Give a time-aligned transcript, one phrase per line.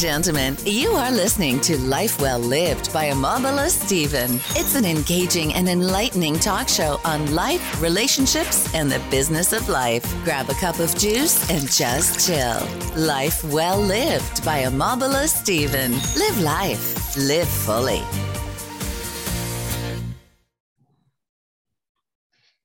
[0.00, 4.36] gentlemen, you are listening to Life Well Lived by Omobola Stephen.
[4.56, 10.02] It's an engaging and enlightening talk show on life, relationships, and the business of life.
[10.24, 12.66] Grab a cup of juice and just chill.
[12.96, 15.92] Life Well Lived by Omobola Stephen.
[16.16, 18.02] Live life, live fully.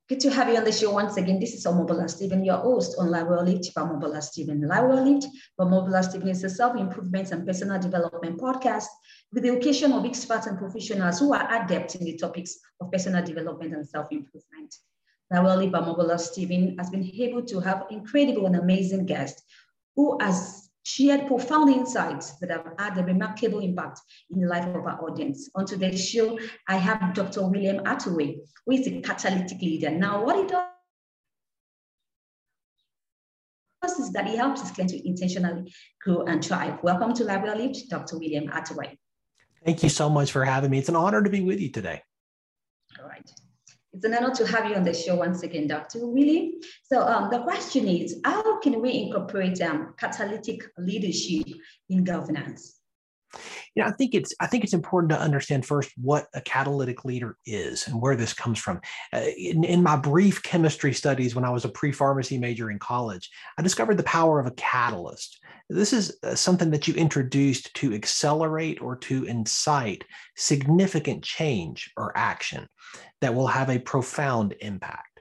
[0.08, 1.40] Good to have you on the show once again.
[1.40, 4.62] This is Omobola Stephen, your host on Live Well Lived by Omobola Stephen.
[4.62, 5.26] Live Well Lived
[5.57, 8.85] by Omobola Stephen is a self-improvement and personal development podcast
[9.34, 13.26] with the occasion of experts and professionals who are adept in the topics of personal
[13.26, 14.76] development and self-improvement.
[15.32, 19.41] Live Well Lived by Omobola Stephen has been able to have incredible and amazing guests
[19.96, 24.86] who has shared profound insights that have had a remarkable impact in the life of
[24.86, 25.50] our audience.
[25.55, 27.48] On today's show, I have Dr.
[27.48, 29.90] William Attaway, who is a catalytic leader.
[29.90, 30.62] Now, what he does
[34.00, 36.78] is that he helps his clients to intentionally grow and thrive.
[36.84, 38.20] Welcome to Well Lived, Dr.
[38.20, 38.96] William Attaway.
[39.66, 40.78] Thank you so much for having me.
[40.78, 42.04] It's an honor to be with you today.
[43.96, 46.05] It's an honor to have you on the show once again, Dr.
[46.05, 46.55] Willie.
[46.84, 51.48] So um, the question is, how can we incorporate um, catalytic leadership
[51.90, 52.74] in governance?
[53.76, 57.05] You know, I think it's I think it's important to understand first what a catalytic
[57.05, 58.82] leader is and where this comes from.
[59.14, 63.30] Uh, in, in my brief chemistry studies when I was a pre-pharmacy major in college,
[63.58, 65.40] I discovered the power of a catalyst.
[65.69, 70.03] This is uh, something that you introduced to accelerate or to incite
[70.35, 72.68] significant change or action
[73.22, 75.14] that will have a profound impact.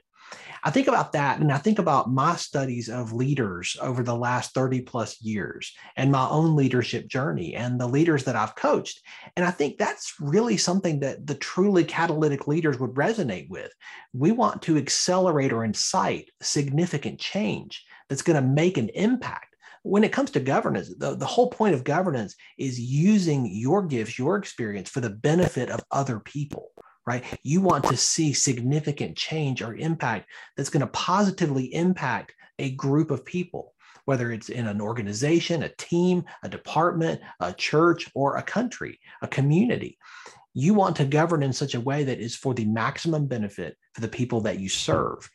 [0.65, 4.55] I think about that and I think about my studies of leaders over the last
[4.55, 8.99] 30 plus years and my own leadership journey and the leaders that I've coached.
[9.35, 13.71] And I think that's really something that the truly catalytic leaders would resonate with.
[14.13, 20.03] We want to accelerate or incite significant change that's going to make an impact when
[20.03, 24.35] it comes to governance, the, the whole point of governance is using your gifts, your
[24.35, 26.71] experience for the benefit of other people
[27.05, 27.23] right?
[27.43, 33.11] You want to see significant change or impact that's going to positively impact a group
[33.11, 33.73] of people,
[34.05, 39.27] whether it's in an organization, a team, a department, a church, or a country, a
[39.27, 39.97] community.
[40.53, 44.01] You want to govern in such a way that is for the maximum benefit for
[44.01, 45.29] the people that you serve.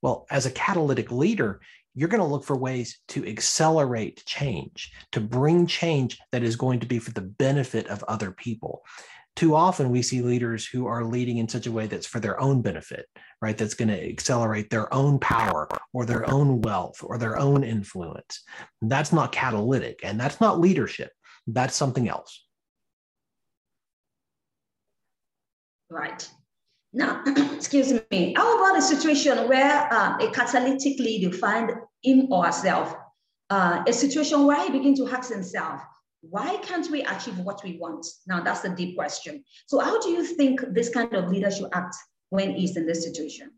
[0.00, 1.60] Well, as a catalytic leader,
[1.94, 6.80] you're going to look for ways to accelerate change, to bring change that is going
[6.80, 8.82] to be for the benefit of other people
[9.34, 12.38] too often we see leaders who are leading in such a way that's for their
[12.40, 13.06] own benefit,
[13.40, 13.56] right?
[13.56, 18.42] That's going to accelerate their own power or their own wealth or their own influence.
[18.82, 21.12] That's not catalytic and that's not leadership.
[21.46, 22.44] That's something else.
[25.90, 26.28] Right.
[26.92, 27.22] Now,
[27.54, 31.70] excuse me, how about a situation where uh, a catalytic leader find
[32.02, 32.94] him or herself,
[33.48, 35.80] uh, a situation where he begin to ask himself,
[36.22, 38.06] why can't we achieve what we want?
[38.26, 39.44] Now, that's the deep question.
[39.66, 41.94] So, how do you think this kind of leader should act
[42.30, 43.50] when he's in this situation?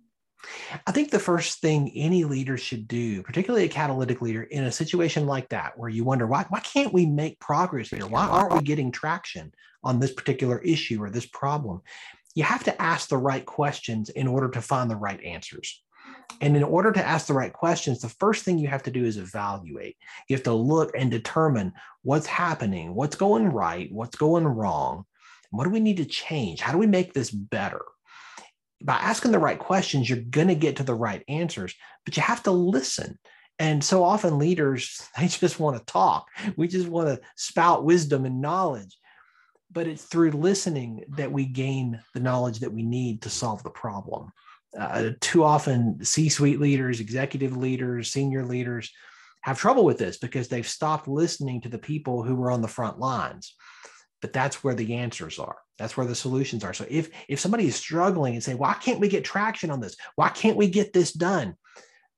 [0.87, 4.73] I think the first thing any leader should do, particularly a catalytic leader, in a
[4.73, 8.07] situation like that, where you wonder, why, why can't we make progress here?
[8.07, 9.53] Why aren't we getting traction
[9.83, 11.81] on this particular issue or this problem?
[12.35, 15.83] You have to ask the right questions in order to find the right answers.
[16.41, 19.05] And in order to ask the right questions, the first thing you have to do
[19.05, 19.97] is evaluate.
[20.29, 21.73] You have to look and determine
[22.03, 25.05] what's happening, what's going right, what's going wrong,
[25.51, 26.61] what do we need to change?
[26.61, 27.83] How do we make this better?
[28.83, 32.23] By asking the right questions, you're going to get to the right answers, but you
[32.23, 33.19] have to listen.
[33.59, 36.27] And so often leaders, they just want to talk.
[36.57, 38.99] We just want to spout wisdom and knowledge.
[39.71, 43.71] But it's through listening that we gain the knowledge that we need to solve the
[43.71, 44.33] problem
[44.79, 48.91] uh, too often c-suite leaders executive leaders senior leaders
[49.45, 52.69] have trouble with this because they've stopped listening to the people who were on the
[52.69, 53.55] front lines.
[54.23, 55.57] But that's where the answers are.
[55.79, 56.73] That's where the solutions are.
[56.73, 59.97] So if if somebody is struggling and say why can't we get traction on this?
[60.17, 61.57] Why can't we get this done?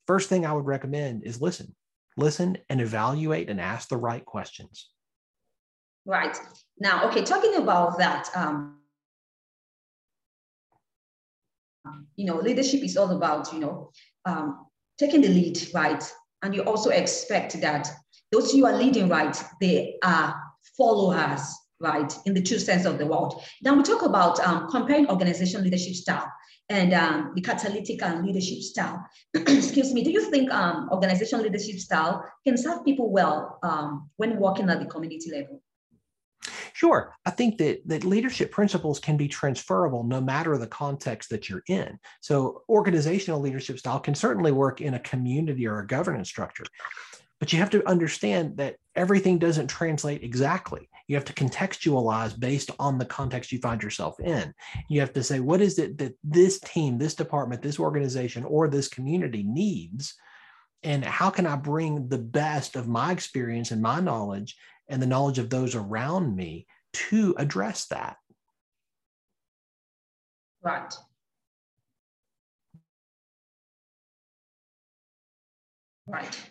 [0.07, 1.75] First thing i would recommend is listen.
[2.17, 4.89] Listen and evaluate and ask the right questions.
[6.05, 6.39] Right.
[6.79, 8.79] Now okay talking about that um,
[12.17, 13.91] you know, leadership is all about, you know,
[14.25, 14.67] um,
[14.99, 16.03] taking the lead, right?
[16.43, 17.91] And you also expect that
[18.33, 20.35] those you are leading, right, they are
[20.77, 21.43] followers,
[21.81, 23.33] right, in the true sense of the word.
[23.63, 26.31] Now we talk about um, comparing organization leadership style
[26.69, 29.07] and um, the catalytic and leadership style.
[29.35, 34.39] Excuse me, do you think um, organization leadership style can serve people well um, when
[34.39, 35.63] working at the community level?
[36.77, 37.15] Sure.
[37.25, 41.63] I think that, that leadership principles can be transferable no matter the context that you're
[41.69, 41.99] in.
[42.21, 46.65] So, organizational leadership style can certainly work in a community or a governance structure.
[47.41, 50.91] But you have to understand that everything doesn't translate exactly.
[51.09, 54.53] You have to contextualize based on the context you find yourself in.
[54.91, 58.69] You have to say, what is it that this team, this department, this organization, or
[58.69, 60.15] this community needs?
[60.83, 64.57] And how can I bring the best of my experience and my knowledge
[64.89, 68.17] and the knowledge of those around me to address that?
[70.63, 70.95] Right.
[76.07, 76.51] Right.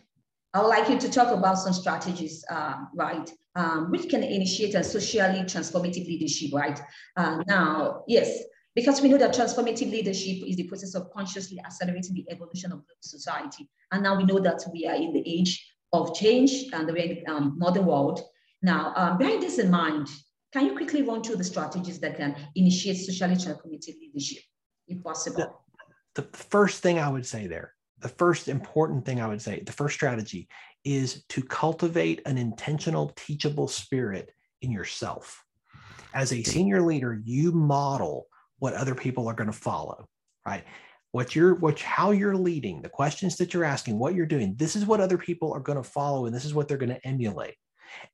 [0.53, 4.73] I would like you to talk about some strategies, uh, right, um, which can initiate
[4.73, 6.79] a socially transformative leadership, right?
[7.17, 8.41] Uh, now, yes,
[8.75, 12.83] because we know that transformative leadership is the process of consciously accelerating the evolution of
[12.99, 13.69] society.
[13.91, 17.57] And now we know that we are in the age of change and the um,
[17.57, 18.21] modern world.
[18.61, 20.09] Now, um, bearing this in mind,
[20.51, 24.43] can you quickly run through the strategies that can initiate socially transformative leadership,
[24.87, 25.63] if possible?
[26.15, 29.61] The, the first thing I would say there the first important thing I would say,
[29.61, 30.47] the first strategy
[30.83, 34.31] is to cultivate an intentional, teachable spirit
[34.61, 35.43] in yourself.
[36.13, 38.27] As a senior leader, you model
[38.59, 40.07] what other people are going to follow,
[40.45, 40.63] right?
[41.11, 44.75] What you're, what, how you're leading, the questions that you're asking, what you're doing, this
[44.75, 47.07] is what other people are going to follow, and this is what they're going to
[47.07, 47.55] emulate.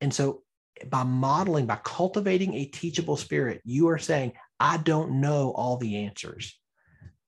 [0.02, 0.44] And so,
[0.90, 6.06] by modeling, by cultivating a teachable spirit, you are saying, I don't know all the
[6.06, 6.58] answers.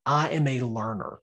[0.06, 1.20] I am a learner.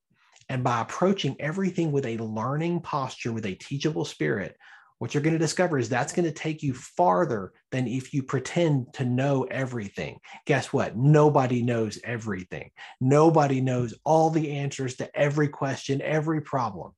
[0.49, 4.57] And by approaching everything with a learning posture, with a teachable spirit,
[5.01, 8.23] what you're going to discover is that's going to take you farther than if you
[8.23, 10.19] pretend to know everything.
[10.45, 10.95] Guess what?
[10.95, 12.71] Nobody knows everything.
[13.01, 16.93] Nobody knows all the answers to every question, every problem.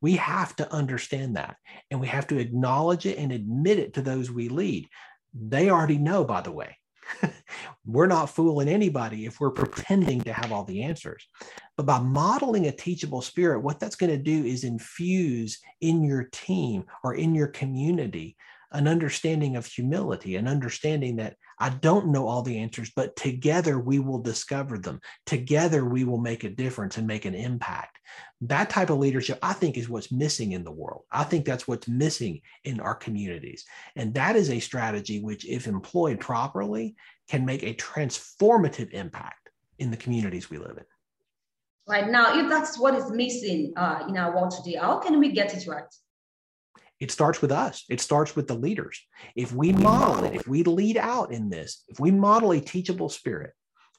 [0.00, 1.54] We have to understand that
[1.92, 4.88] and we have to acknowledge it and admit it to those we lead.
[5.32, 6.76] They already know, by the way.
[7.86, 11.26] we're not fooling anybody if we're pretending to have all the answers.
[11.76, 16.24] But by modeling a teachable spirit, what that's going to do is infuse in your
[16.32, 18.36] team or in your community
[18.72, 23.78] an understanding of humility, an understanding that I don't know all the answers, but together
[23.78, 25.00] we will discover them.
[25.26, 27.98] Together we will make a difference and make an impact.
[28.40, 31.04] That type of leadership, I think, is what's missing in the world.
[31.10, 33.64] I think that's what's missing in our communities.
[33.94, 36.96] And that is a strategy which, if employed properly,
[37.28, 40.84] can make a transformative impact in the communities we live in.
[41.88, 45.32] Right now, if that's what is missing uh, in our world today, how can we
[45.32, 45.84] get it right?
[47.02, 47.84] It starts with us.
[47.90, 49.00] It starts with the leaders.
[49.34, 53.08] If we model it, if we lead out in this, if we model a teachable
[53.08, 53.54] spirit,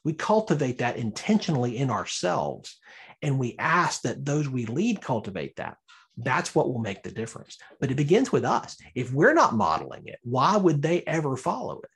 [0.06, 2.78] we cultivate that intentionally in ourselves,
[3.20, 5.76] and we ask that those we lead cultivate that.
[6.16, 7.58] That's what will make the difference.
[7.78, 8.74] But it begins with us.
[8.94, 11.90] If we're not modeling it, why would they ever follow it?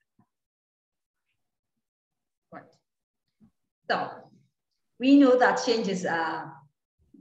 [2.53, 2.65] Right.
[3.91, 4.11] So
[5.01, 6.53] we know that changes are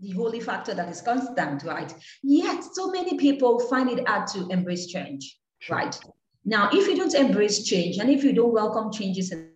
[0.02, 1.94] the holy factor that is constant, right?
[2.24, 5.78] Yet so many people find it hard to embrace change, sure.
[5.78, 6.00] right?
[6.46, 9.50] Now, if you don't embrace change and if you don't welcome changes in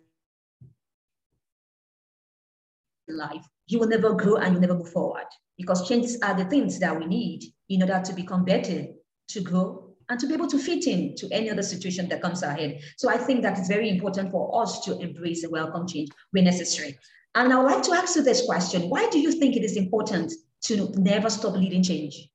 [3.08, 6.78] life, you will never grow and you never move forward because changes are the things
[6.80, 8.86] that we need in order to become better,
[9.28, 12.42] to grow, and to be able to fit in to any other situation that comes
[12.42, 12.80] ahead.
[12.98, 16.44] So I think that it's very important for us to embrace and welcome change when
[16.44, 16.98] necessary.
[17.34, 19.76] And I would like to ask you this question Why do you think it is
[19.76, 22.28] important to never stop leading change?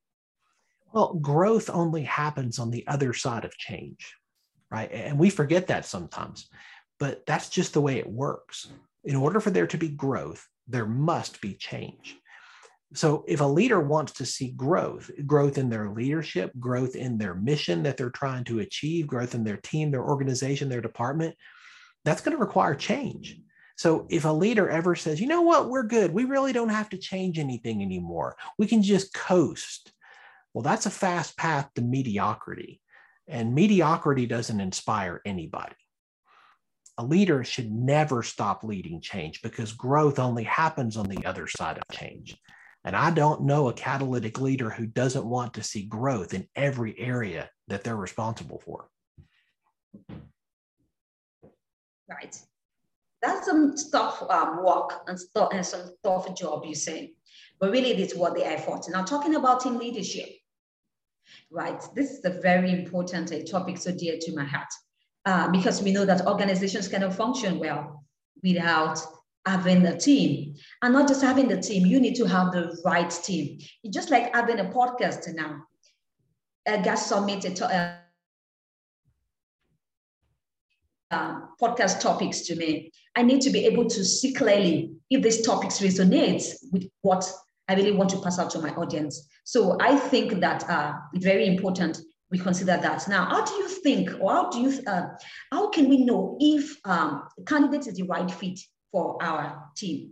[0.94, 4.16] Well, growth only happens on the other side of change,
[4.72, 4.92] right?
[4.92, 6.50] And we forget that sometimes,
[7.00, 8.68] but that's just the way it works.
[9.04, 12.18] In order for there to be growth, there must be change.
[12.94, 17.36] So, if a leader wants to see growth, growth in their leadership, growth in their
[17.36, 21.36] mission that they're trying to achieve, growth in their team, their organization, their department,
[22.06, 23.42] that's going to require change.
[23.78, 26.90] So if a leader ever says, you know what, we're good, we really don't have
[26.90, 29.94] to change anything anymore, we can just coast.
[30.54, 32.82] Well, that's a fast path to mediocrity.
[33.28, 35.76] And mediocrity doesn't inspire anybody.
[36.98, 41.78] A leader should never stop leading change because growth only happens on the other side
[41.78, 42.36] of change.
[42.84, 46.98] And I don't know a catalytic leader who doesn't want to see growth in every
[46.98, 48.90] area that they're responsible for.
[52.10, 52.47] Right
[53.28, 57.14] that's some tough um, work and, st- and some tough job, you say.
[57.60, 58.86] but really it is what the effort.
[58.90, 60.30] Now, talking about team leadership,
[61.52, 61.82] right?
[61.96, 64.70] This is a very important a topic so dear to my heart
[65.26, 68.04] uh, because we know that organizations cannot function well
[68.44, 69.00] without
[69.46, 70.56] having a team.
[70.82, 73.60] And not just having the team, you need to have the right team.
[73.90, 75.64] Just like having a podcast now.
[76.68, 77.96] A guest submitted uh,
[81.12, 82.92] uh, podcast topics to me.
[83.16, 87.30] I need to be able to see clearly if these topics resonate with what
[87.68, 89.28] I really want to pass out to my audience.
[89.44, 92.00] So I think that uh, it's very important
[92.30, 93.08] we consider that.
[93.08, 95.08] Now, how do you think, or how do you, uh,
[95.50, 98.60] how can we know if um, candidate is the right fit
[98.92, 100.12] for our team.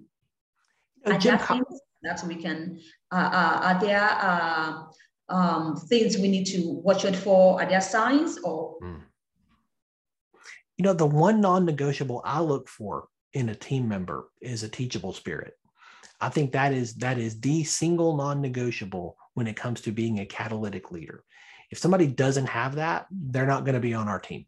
[1.05, 2.79] Uh, Jim, that, means that we can,
[3.11, 4.83] uh, uh, are there uh,
[5.29, 7.61] um, things we need to watch out for?
[7.61, 8.77] Are there signs or?
[8.81, 9.01] Mm.
[10.77, 15.13] You know, the one non-negotiable I look for in a team member is a teachable
[15.13, 15.53] spirit.
[16.22, 20.25] I think that is that is the single non-negotiable when it comes to being a
[20.25, 21.24] catalytic leader.
[21.72, 24.46] If somebody doesn't have that, they're not going to be on our team.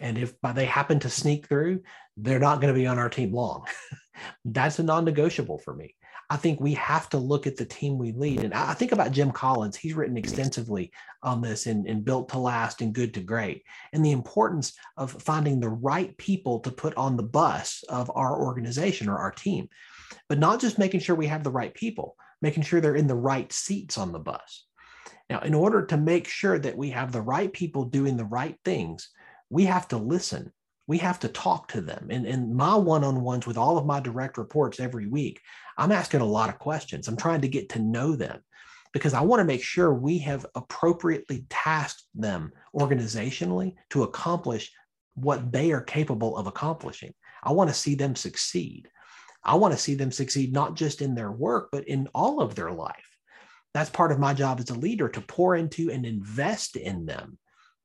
[0.00, 1.82] And if they happen to sneak through,
[2.16, 3.66] they're not going to be on our team long.
[4.44, 5.94] That's a non negotiable for me.
[6.30, 8.40] I think we have to look at the team we lead.
[8.40, 9.76] And I think about Jim Collins.
[9.76, 13.62] He's written extensively on this in, in Built to Last and Good to Great,
[13.94, 18.38] and the importance of finding the right people to put on the bus of our
[18.38, 19.68] organization or our team,
[20.28, 23.14] but not just making sure we have the right people, making sure they're in the
[23.14, 24.66] right seats on the bus.
[25.30, 28.56] Now, in order to make sure that we have the right people doing the right
[28.64, 29.08] things,
[29.50, 30.52] we have to listen.
[30.86, 32.08] We have to talk to them.
[32.10, 35.40] And in my one on ones with all of my direct reports every week,
[35.76, 37.08] I'm asking a lot of questions.
[37.08, 38.40] I'm trying to get to know them
[38.92, 44.72] because I want to make sure we have appropriately tasked them organizationally to accomplish
[45.14, 47.12] what they are capable of accomplishing.
[47.42, 48.88] I want to see them succeed.
[49.44, 52.54] I want to see them succeed not just in their work, but in all of
[52.54, 53.16] their life.
[53.74, 57.38] That's part of my job as a leader to pour into and invest in them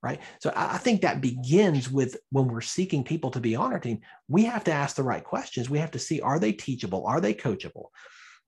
[0.03, 0.19] right?
[0.41, 4.01] So I think that begins with when we're seeking people to be on our team,
[4.27, 5.69] we have to ask the right questions.
[5.69, 7.07] We have to see are they teachable?
[7.07, 7.85] Are they coachable?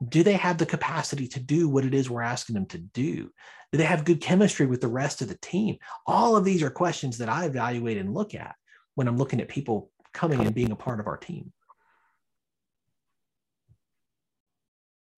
[0.09, 3.31] Do they have the capacity to do what it is we're asking them to do?
[3.71, 5.77] Do they have good chemistry with the rest of the team?
[6.05, 8.55] All of these are questions that I evaluate and look at
[8.95, 11.53] when I'm looking at people coming and being a part of our team.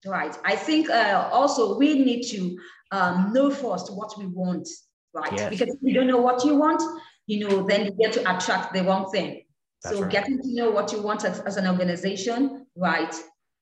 [0.05, 0.37] Right.
[0.45, 2.57] I think uh, also we need to
[2.91, 4.67] um, know first what we want
[5.13, 5.31] right?
[5.33, 5.49] Yes.
[5.49, 6.81] Because if you don't know what you want,
[7.27, 9.43] you know, then you get to attract the wrong thing.
[9.83, 10.11] That's so right.
[10.11, 13.13] getting to know what you want as, as an organization, right?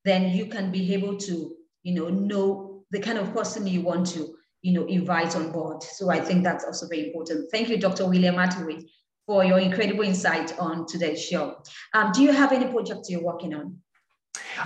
[0.05, 4.07] Then you can be able to, you know, know the kind of person you want
[4.07, 5.83] to, you know, invite on board.
[5.83, 7.51] So I think that's also very important.
[7.51, 8.07] Thank you, Dr.
[8.07, 8.87] William Attaway,
[9.25, 11.57] for your incredible insight on today's show.
[11.93, 13.77] Um, do you have any projects you're working on?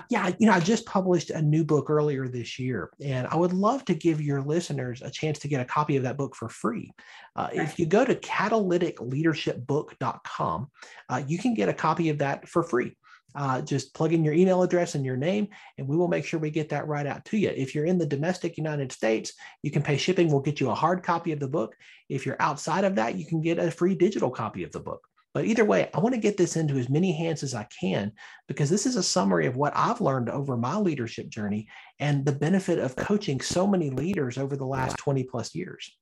[0.10, 3.54] Yeah, you know, I just published a new book earlier this year, and I would
[3.54, 6.50] love to give your listeners a chance to get a copy of that book for
[6.50, 6.92] free.
[7.36, 10.72] Uh, if you go to catalyticleadershipbook.com,
[11.10, 12.96] uh, you can get a copy of that for free.
[13.36, 15.48] Uh, just plug in your email address and your name,
[15.78, 17.50] and we will make sure we get that right out to you.
[17.50, 20.32] If you're in the domestic United States, you can pay shipping.
[20.32, 21.76] We'll get you a hard copy of the book.
[22.10, 25.08] If you're outside of that, you can get a free digital copy of the book.
[25.34, 28.12] But either way, I want to get this into as many hands as I can
[28.48, 31.68] because this is a summary of what I've learned over my leadership journey
[32.00, 35.96] and the benefit of coaching so many leaders over the last 20 plus years.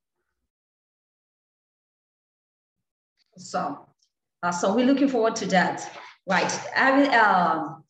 [3.37, 3.85] So,
[4.43, 5.91] uh, so we're looking forward to that.
[6.25, 6.59] Right.
[6.75, 7.83] I um,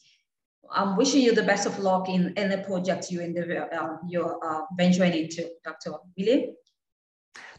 [0.72, 4.38] I'm wishing you the best of luck in any project you in the, uh, you're
[4.46, 5.94] uh, venturing into, Dr.
[6.17, 6.56] William.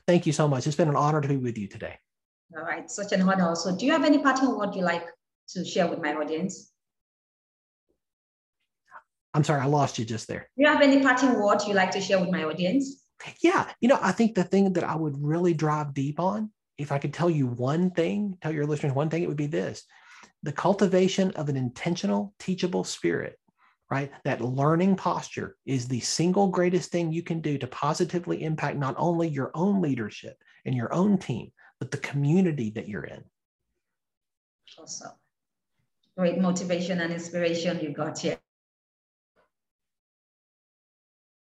[0.06, 0.66] Thank you so much.
[0.66, 1.98] It's been an honor to be with you today.
[2.56, 3.54] All right, such an honor.
[3.54, 5.04] So do you have any parting word you like
[5.50, 6.72] to share with my audience?
[9.34, 10.48] I'm sorry, I lost you just there.
[10.56, 13.04] Do you have any parting word you like to share with my audience?
[13.42, 16.92] Yeah, you know, I think the thing that I would really drive deep on, if
[16.92, 19.84] I could tell you one thing, tell your listeners one thing, it would be this
[20.44, 23.38] the cultivation of an intentional, teachable spirit,
[23.90, 24.12] right?
[24.24, 28.94] That learning posture is the single greatest thing you can do to positively impact not
[28.98, 33.22] only your own leadership and your own team, but the community that you're in.
[34.78, 35.12] Awesome.
[36.16, 38.38] Great motivation and inspiration you got here.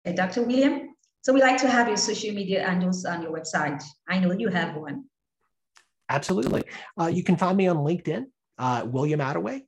[0.03, 0.43] Hey, Dr.
[0.43, 3.83] William, so we like to have your social media handles on your website.
[4.09, 5.05] I know you have one.
[6.11, 6.65] Absolutely.
[7.01, 8.27] Uh, you can find me on LinkedIn,
[8.59, 9.63] uh, William Attaway.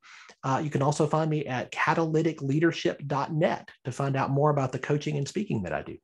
[0.44, 5.16] Uh, you can also find me at catalyticleadership.net to find out more about the coaching
[5.16, 5.96] and speaking that I do.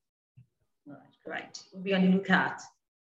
[0.88, 1.62] All right, great.
[1.72, 2.60] We'll be on the lookout.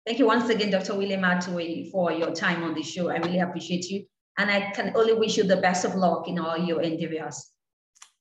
[0.10, 0.96] Thank you once again, Dr.
[0.96, 3.10] William Attaway, for your time on the show.
[3.10, 4.06] I really appreciate you.
[4.40, 7.52] And I can only wish you the best of luck in all your endeavors.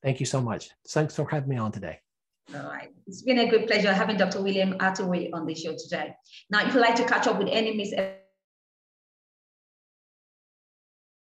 [0.02, 0.68] Thank you so much.
[0.88, 1.98] Thanks for having me on today.
[2.54, 2.90] All right.
[3.06, 4.42] It's been a great pleasure having Dr.
[4.42, 6.14] William Attaway on the show today.
[6.50, 7.94] Now, if you'd like to catch up with any miss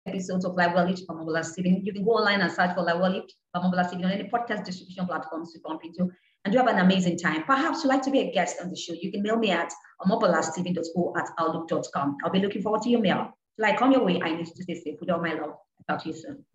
[0.07, 2.81] episodes of Live Well Lived by Omobola Stephen, you can go online and search for
[2.81, 6.09] Live Well Lived by Omobola Stephen on any podcast distribution platforms you bump into
[6.45, 7.43] and you have an amazing time.
[7.43, 8.93] Perhaps you'd like to be a guest on the show.
[8.93, 9.73] You can mail me at
[10.07, 12.17] mobilastephen.o at outlook.com.
[12.23, 13.31] I'll be looking forward to your mail.
[13.63, 15.55] I come your way, I need to stay safe with all my love.
[15.89, 16.45] Talk to you soon.